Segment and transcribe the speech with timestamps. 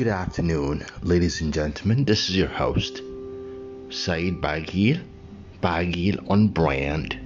[0.00, 2.06] Good afternoon, ladies and gentlemen.
[2.06, 3.02] This is your host,
[3.90, 4.98] Saeed Bagil,
[5.60, 7.18] Bagil on brand.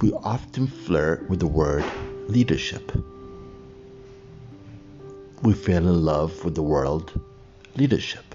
[0.00, 1.84] We often flirt with the word
[2.28, 2.90] leadership.
[5.42, 7.12] We fell in love with the word
[7.76, 8.34] leadership.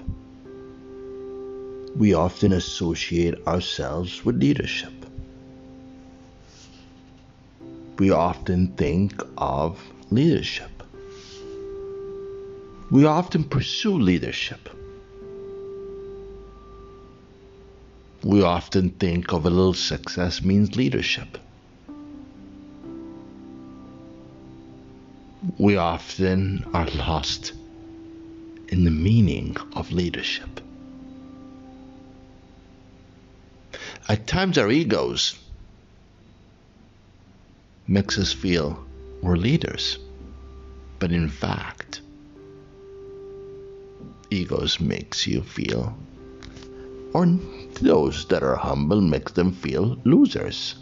[1.95, 4.93] We often associate ourselves with leadership.
[7.97, 9.81] We often think of
[10.11, 10.82] leadership.
[12.93, 14.69] We often pursue leadership.
[18.21, 21.39] We often think of a little success means leadership.
[25.57, 27.53] We often are lost
[28.67, 30.61] in the meaning of leadership.
[34.07, 35.39] At times, our egos
[37.87, 38.85] makes us feel
[39.23, 39.97] we're leaders,
[40.99, 42.01] but in fact,
[44.33, 45.95] egos makes you feel,
[47.13, 47.25] or
[47.81, 50.75] those that are humble makes them feel losers.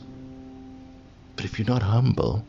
[1.35, 2.45] But if you're not humble,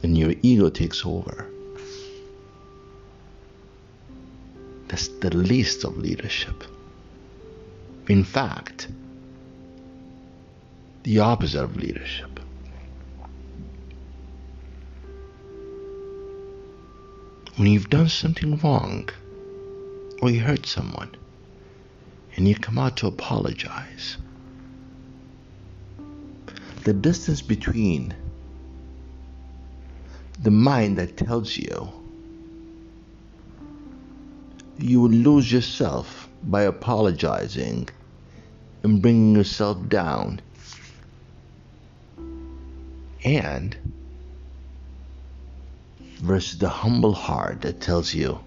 [0.00, 1.46] then your ego takes over.
[4.88, 6.64] That's the least of leadership.
[8.08, 8.88] In fact,
[11.02, 12.40] the opposite of leadership.
[17.58, 19.08] When you've done something wrong,
[20.22, 21.10] or you hurt someone,
[22.36, 24.16] and you come out to apologize,
[26.84, 28.14] the distance between
[30.40, 31.90] the mind that tells you
[34.78, 37.88] you will lose yourself by apologizing
[38.84, 40.40] and bringing yourself down.
[43.24, 43.76] And
[46.18, 48.38] versus the humble heart that tells you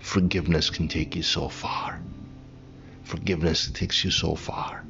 [0.00, 2.00] forgiveness can take you so far.
[3.04, 4.84] Forgiveness takes you so far.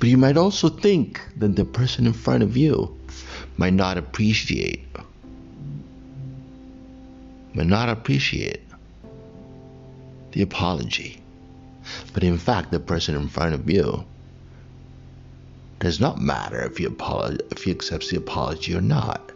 [0.00, 2.98] But you might also think that the person in front of you
[3.56, 4.86] might not appreciate,
[7.54, 8.62] might not appreciate
[10.32, 11.22] the apology.
[12.12, 14.04] But in fact, the person in front of you
[15.78, 16.94] does not matter if you
[17.50, 19.32] if he accepts the apology or not.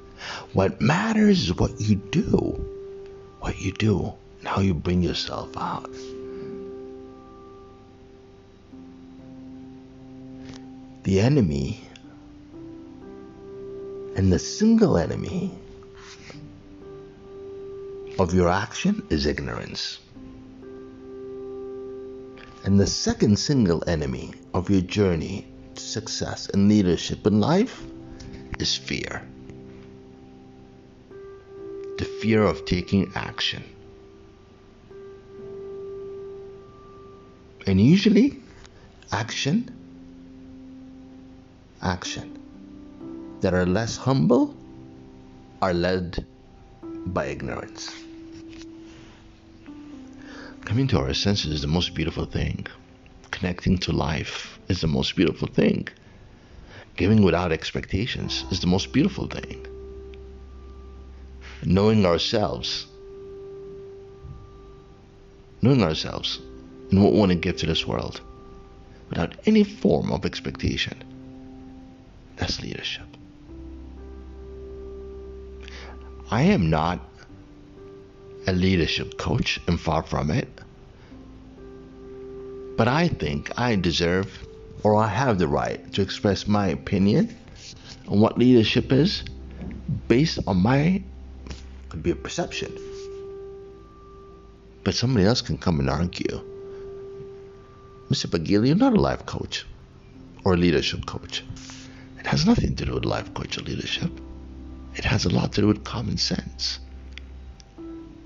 [0.53, 2.37] What matters is what you do,
[3.41, 5.91] what you do, and how you bring yourself out.
[11.05, 11.81] The enemy
[14.15, 15.50] and the single enemy
[18.19, 19.99] of your action is ignorance.
[22.65, 27.83] And the second single enemy of your journey to success and leadership in life
[28.60, 29.27] is fear.
[32.22, 33.65] Fear of taking action.
[37.66, 38.38] And usually,
[39.10, 39.69] action,
[41.83, 42.38] action
[43.41, 44.55] that are less humble
[45.60, 46.25] are led
[47.06, 47.93] by ignorance.
[50.65, 52.69] Coming to our senses is the most beautiful thing.
[53.33, 55.89] Connecting to life is the most beautiful thing.
[56.94, 59.66] Giving without expectations is the most beautiful thing.
[61.64, 62.86] Knowing ourselves,
[65.60, 66.40] knowing ourselves
[66.90, 68.20] and what we want to give to this world
[69.08, 70.96] without any form of expectation,
[72.36, 73.06] that's leadership.
[76.30, 76.98] I am not
[78.46, 80.48] a leadership coach and far from it.
[82.76, 84.47] But I think I deserve
[84.82, 87.36] or I have the right to express my opinion
[88.08, 89.22] on what leadership is
[90.08, 91.03] based on my
[91.92, 92.72] could be a perception.
[94.83, 96.41] But somebody else can come and argue.
[98.09, 98.28] Mr.
[98.28, 99.66] Bagili, you're not a life coach
[100.42, 101.44] or a leadership coach.
[102.18, 104.10] It has nothing to do with life coach or leadership.
[104.94, 106.78] It has a lot to do with common sense.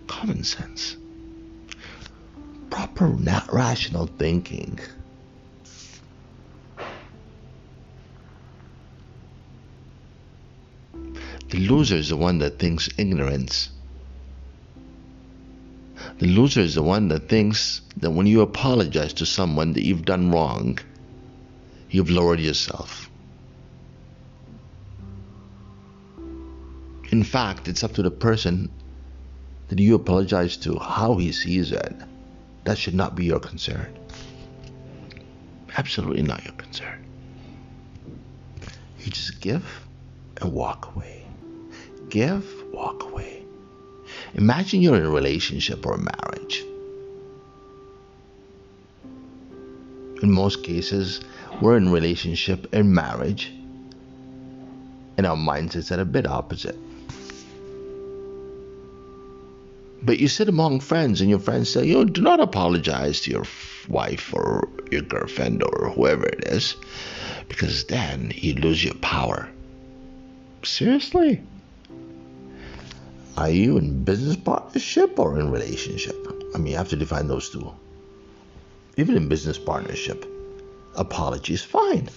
[0.06, 0.96] Common sense.
[2.70, 4.78] Proper, not rational thinking.
[11.56, 13.70] The loser is the one that thinks ignorance.
[16.18, 20.04] The loser is the one that thinks that when you apologize to someone that you've
[20.04, 20.78] done wrong,
[21.88, 23.10] you've lowered yourself.
[27.10, 28.70] In fact, it's up to the person
[29.68, 31.96] that you apologize to how he sees it.
[32.64, 33.98] That should not be your concern.
[35.78, 37.06] Absolutely not your concern.
[38.98, 39.64] You just give
[40.42, 41.25] and walk away.
[42.08, 43.44] Give, walk away.
[44.34, 46.64] Imagine you're in a relationship or a marriage.
[50.22, 51.20] In most cases,
[51.60, 53.52] we're in relationship and marriage,
[55.16, 56.78] and our mindsets are a bit opposite.
[60.02, 63.44] But you sit among friends, and your friends say, "You do not apologize to your
[63.88, 66.76] wife or your girlfriend or whoever it is,
[67.48, 69.48] because then you lose your power."
[70.62, 71.42] Seriously?
[73.36, 76.16] Are you in business partnership or in relationship?
[76.54, 77.70] I mean, you have to define those two.
[78.96, 80.24] Even in business partnership,
[80.94, 82.08] apology is fine.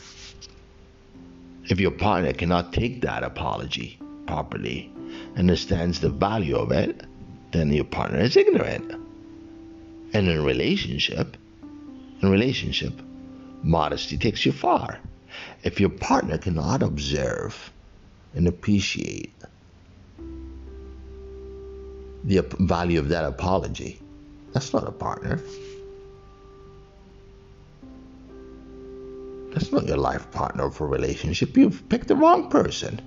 [1.66, 4.94] If your partner cannot take that apology properly,
[5.36, 7.02] understands the value of it,
[7.52, 8.90] then your partner is ignorant.
[10.14, 11.36] And in relationship,
[12.22, 12.94] in relationship,
[13.62, 15.00] modesty takes you far.
[15.64, 17.74] If your partner cannot observe
[18.34, 19.34] and appreciate
[22.24, 24.02] the value of that apology,
[24.54, 25.40] that's not a partner.
[29.52, 31.58] That's not your life partner for relationship.
[31.58, 33.02] You've picked the wrong person.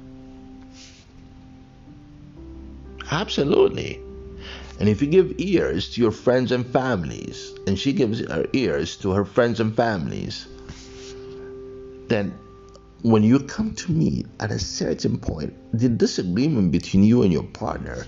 [3.10, 4.00] Absolutely.
[4.80, 8.96] And if you give ears to your friends and families, and she gives her ears
[8.98, 10.48] to her friends and families,
[12.08, 12.36] then
[13.02, 17.44] when you come to meet at a certain point, the disagreement between you and your
[17.44, 18.06] partner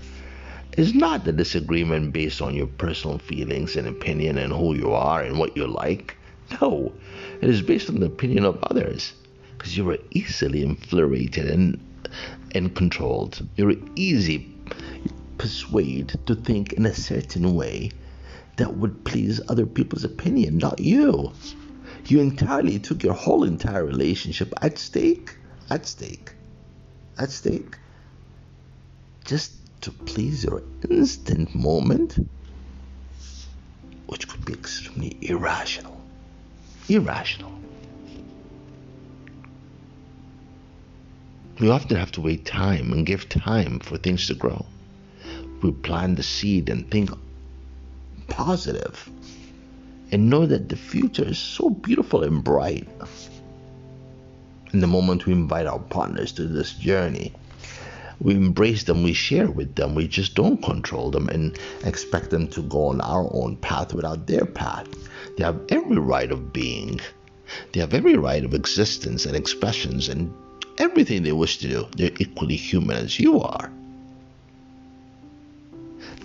[0.77, 5.21] is not the disagreement based on your personal feelings and opinion and who you are
[5.21, 6.17] and what you like.
[6.61, 6.91] No,
[7.41, 9.13] it is based on the opinion of others
[9.57, 11.79] because you are easily infuriated and,
[12.53, 13.47] and controlled.
[13.55, 14.53] You're easy
[15.37, 17.91] persuade to think in a certain way
[18.57, 21.31] that would please other people's opinion, not you.
[22.07, 25.35] You entirely took your whole entire relationship at stake,
[25.69, 26.33] at stake,
[27.17, 27.77] at stake,
[29.25, 29.53] just
[29.85, 32.17] to please your instant moment,
[34.07, 35.99] which could be extremely irrational.
[36.89, 37.53] Irrational.
[41.59, 44.65] We often have to wait time and give time for things to grow
[45.65, 47.09] we plant the seed and think
[48.27, 49.09] positive
[50.11, 52.87] and know that the future is so beautiful and bright.
[54.73, 57.33] In the moment we invite our partners to this journey,
[58.19, 62.47] we embrace them, we share with them, we just don't control them and expect them
[62.49, 64.87] to go on our own path without their path.
[65.37, 66.99] They have every right of being,
[67.71, 70.33] they have every right of existence and expressions and
[70.77, 71.87] everything they wish to do.
[71.97, 73.71] They're equally human as you are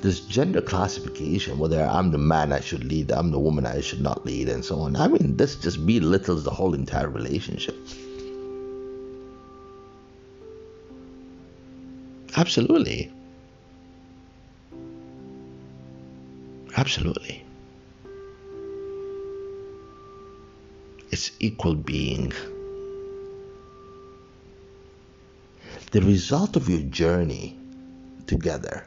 [0.03, 4.01] this gender classification, whether I'm the man I should lead, I'm the woman I should
[4.01, 4.97] not lead, and so on.
[4.97, 7.77] I mean, this just belittles the whole entire relationship.
[12.41, 13.13] Absolutely.
[16.75, 17.45] Absolutely.
[21.11, 22.33] It's equal being.
[25.91, 27.59] The result of your journey
[28.27, 28.87] together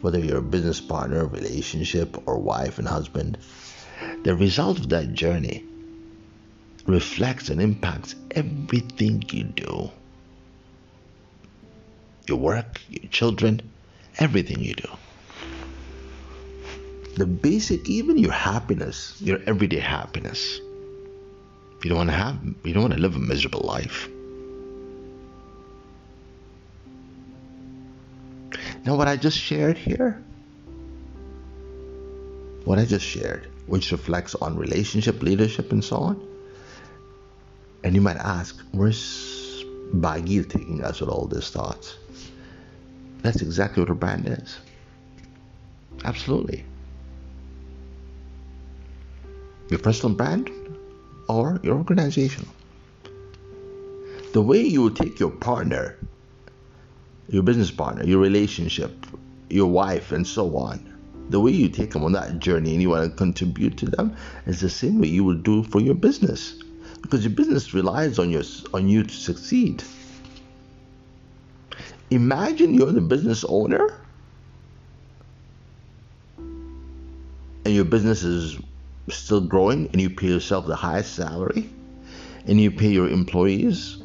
[0.00, 3.36] whether you're a business partner, relationship, or wife and husband,
[4.22, 5.64] the result of that journey
[6.86, 9.90] reflects and impacts everything you do
[12.28, 13.72] your work, your children,
[14.18, 14.88] everything you do.
[17.16, 20.58] The basic, even your happiness, your everyday happiness.
[21.82, 24.08] You don't want to have, you don't want to live a miserable life.
[28.84, 30.22] Now, what I just shared here,
[32.64, 36.28] what I just shared, which reflects on relationship, leadership, and so on.
[37.82, 41.96] And you might ask, where's Bagil taking us with all these thoughts?
[43.24, 44.58] That's exactly what a brand is.
[46.04, 46.64] Absolutely.
[49.70, 50.50] Your personal brand
[51.28, 52.46] or your organization.
[54.32, 55.96] The way you will take your partner
[57.28, 59.06] your business partner, your relationship,
[59.48, 60.92] your wife, and so on.
[61.30, 64.14] The way you take them on that journey and you want to contribute to them
[64.46, 66.62] is the same way you would do for your business,
[67.00, 68.42] because your business relies on your
[68.74, 69.82] on you to succeed.
[72.10, 73.98] Imagine you're the business owner
[77.64, 78.58] and your business is
[79.08, 81.68] still growing and you pay yourself the highest salary
[82.46, 84.02] and you pay your employees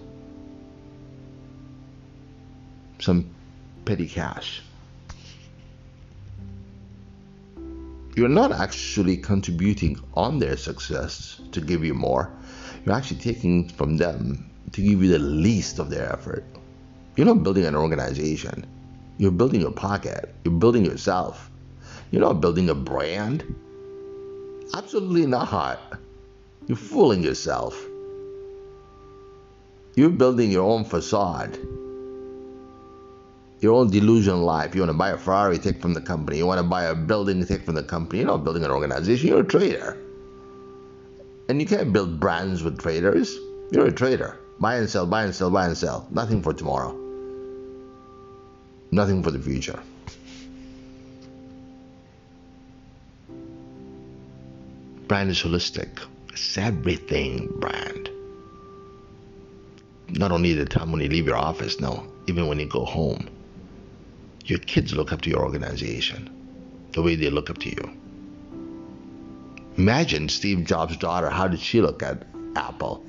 [3.00, 3.30] some
[3.86, 4.62] petty cash.
[8.16, 12.32] You're not actually contributing on their success to give you more.
[12.86, 16.44] You're actually taking from them to give you the least of their effort.
[17.20, 18.66] You're not building an organization.
[19.18, 20.34] You're building your pocket.
[20.46, 21.52] You're building yourself.
[22.12, 23.44] You're not building a brand.
[24.74, 25.82] Absolutely not.
[26.68, 27.78] You're fooling yourself.
[29.98, 31.58] You're building your own facade.
[33.60, 34.74] Your own delusion life.
[34.74, 36.38] You want to buy a Ferrari, take from the company.
[36.38, 38.20] You want to buy a building, take from the company.
[38.20, 39.28] You're not building an organization.
[39.28, 39.98] You're a trader.
[41.50, 43.38] And you can't build brands with traders.
[43.74, 44.40] You're a trader.
[44.62, 46.08] Buy and sell, buy and sell, buy and sell.
[46.12, 47.09] Nothing for tomorrow.
[48.92, 49.80] Nothing for the future.
[55.08, 56.00] Brand is holistic.
[56.32, 58.10] It's everything brand.
[60.10, 63.30] Not only the time when you leave your office, no, even when you go home.
[64.46, 66.30] Your kids look up to your organization
[66.94, 67.92] the way they look up to you.
[69.78, 73.06] Imagine Steve Jobs' daughter, how did she look at Apple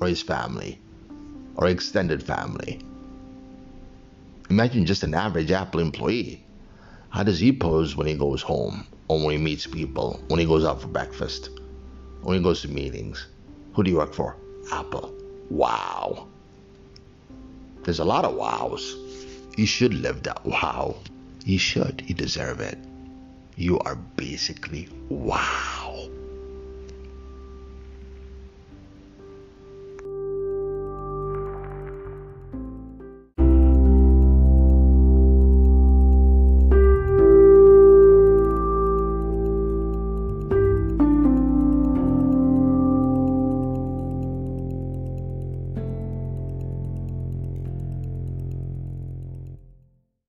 [0.00, 0.80] or his family
[1.56, 2.80] or extended family?
[4.50, 6.44] Imagine just an average Apple employee.
[7.10, 10.44] How does he pose when he goes home or when he meets people, when he
[10.44, 11.50] goes out for breakfast,
[12.22, 13.28] when he goes to meetings?
[13.74, 14.36] Who do you work for?
[14.72, 15.14] Apple.
[15.50, 16.26] Wow.
[17.84, 18.96] There's a lot of wows.
[19.56, 20.96] You should live that wow.
[21.44, 22.02] You should.
[22.08, 22.78] You deserve it.
[23.54, 25.79] You are basically wow.